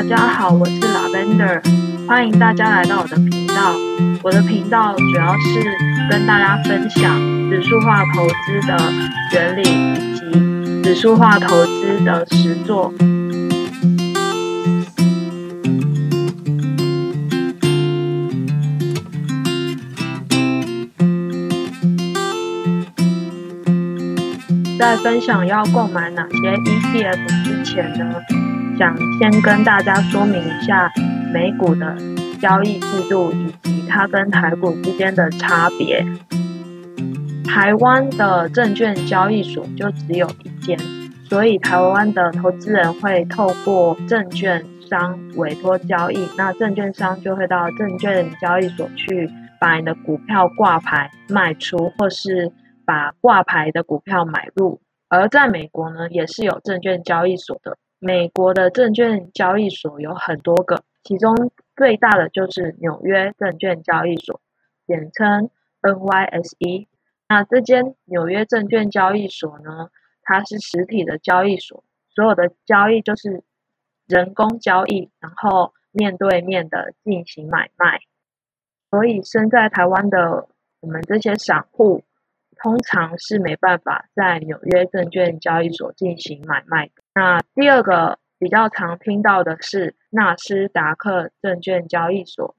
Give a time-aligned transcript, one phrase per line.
[0.00, 1.60] 大家好，我是 Lavender，
[2.08, 3.74] 欢迎大家来到我的频道。
[4.22, 5.62] 我的频道主要是
[6.10, 8.78] 跟大家分享指数化投资的
[9.34, 12.90] 原理以及指数化投资的实作。
[24.78, 28.14] 在分享要购买哪些 ETF 之前呢，
[28.80, 30.90] 想先跟大家说明一下
[31.34, 31.94] 美股的
[32.40, 36.02] 交易制度以及它跟台股之间的差别。
[37.44, 40.78] 台湾的证券交易所就只有一间，
[41.28, 52.50] 所以台湾的投资人会透过证券商委托交易，那证券商就会到证券交易所去把你的股票挂牌卖出，或是
[52.86, 54.80] 把挂牌的股票买入。
[55.10, 57.76] 而在美国呢，也是有证券交易所的。
[58.02, 64.40] 美国的证券交易所有很多个，其中最大的就是纽约证券交易所，
[64.86, 65.50] 简称
[65.82, 66.86] NYSE。
[67.28, 69.90] 那这间纽约证券交易所呢，
[70.22, 73.44] 它是实体的交易所，所有的交易就是
[74.06, 78.00] 人工交易，然后面对面的进行买卖。
[78.90, 80.48] 所以身在台湾的
[80.80, 82.02] 我们这些散户，
[82.62, 86.90] 通常是没办法在纽约证券交易所进行买卖。
[87.14, 92.54] 那第二个比较常听到的是纳斯达克证券交易所。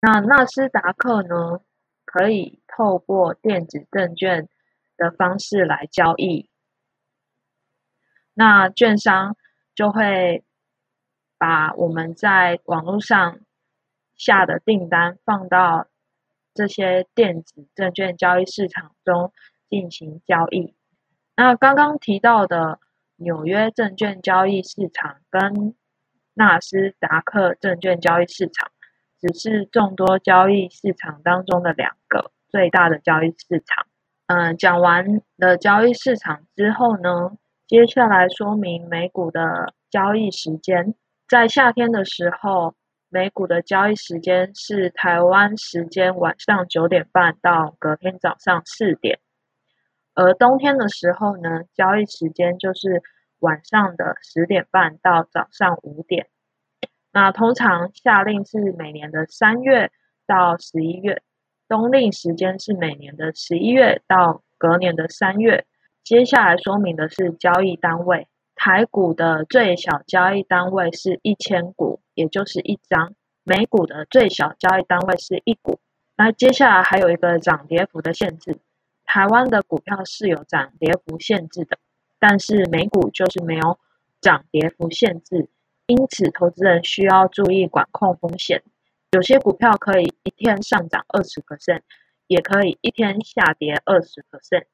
[0.00, 1.60] 那纳斯达克呢，
[2.06, 4.48] 可以透过电子证券
[4.96, 6.48] 的方式来交易。
[8.32, 9.36] 那券商
[9.74, 10.42] 就会
[11.36, 13.40] 把我们在网络上
[14.16, 15.86] 下的订单放到。
[16.54, 19.32] 这些电子证券交易市场中
[19.68, 20.74] 进行交易。
[21.36, 22.78] 那刚刚提到的
[23.16, 25.74] 纽约证券交易市场跟
[26.34, 28.70] 纳斯达克证券交易市场，
[29.20, 33.86] 只是众多交易市场当中的两个最大的交易市场。
[34.26, 37.36] 嗯，讲完了交易市场之后呢，
[37.66, 40.94] 接下来说明美股的交易时间。
[41.28, 42.74] 在夏天的时候，
[43.14, 49.20] 美股的交易时间是台湾时间晚上九点半到隔天早上四点，
[50.14, 53.04] 而冬天的时候呢，交易时间就是
[53.38, 56.26] 晚上的十点半到早上五点。
[57.12, 59.92] 那通常夏令是每年的三月
[60.26, 61.22] 到十一月，
[61.68, 65.66] 冬令时间是每年的十一月到隔年的三月。
[66.02, 68.26] 接下来说明的是交易单位。
[68.56, 73.14] 台股的最小交易单位是一千股，也就是一张。
[73.42, 75.78] 美股的最小交易单位是一股。
[76.16, 78.58] 那接下来还有一个涨跌幅的限制。
[79.04, 81.78] 台湾的股票是有涨跌幅限制的，
[82.18, 83.78] 但是美股就是没有
[84.20, 85.48] 涨跌幅限制，
[85.86, 88.62] 因此投资人需要注意管控风险。
[89.10, 91.82] 有些股票可以一天上涨二十 percent，
[92.26, 94.64] 也可以一天下跌二十 percent。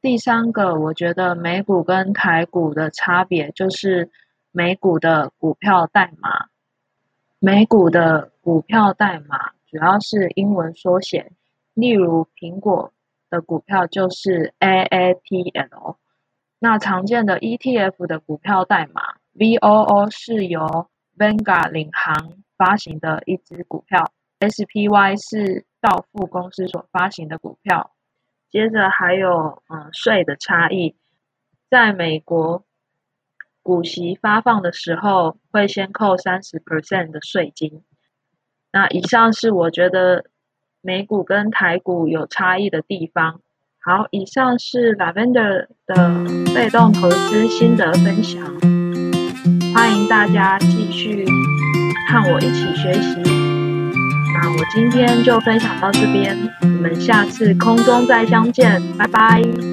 [0.00, 4.10] 第三个，我觉得美股跟台股的差别就是
[4.52, 6.48] 美股的股票代码。
[7.38, 11.32] 美股的股票代码主要是英文缩写，
[11.74, 12.92] 例如苹果
[13.30, 15.96] 的股票就是 AAPL。
[16.58, 20.86] 那常见的 ETF 的股票代码 VOO 是由
[21.16, 27.92] Vanguard 领航发行的一只股票，SPY 是道富公司所发行的股票。
[28.50, 30.94] 接着还有嗯税的差异，
[31.70, 32.64] 在美国
[33.62, 37.82] 股息发放的时候会先扣三十 percent 的税金。
[38.72, 40.24] 那以上是我觉得
[40.80, 43.40] 美股跟台股有差异的地方。
[43.84, 46.24] 好，以上是 Lavender 的
[46.54, 48.40] 被动投资心得分享，
[49.74, 51.24] 欢迎大家继续
[52.08, 53.16] 和我一起学习。
[54.34, 59.71] 那我今天就分享到这边，我们下次空中再相见，拜拜。